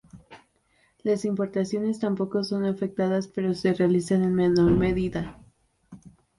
Las 1.03 1.25
importaciones 1.25 1.99
tampoco 1.99 2.43
son 2.43 2.65
afectadas 2.65 3.27
pero 3.27 3.53
se 3.53 3.75
realizan 3.75 4.23
en 4.23 4.33
menor 4.33 4.71
medida. 4.71 5.37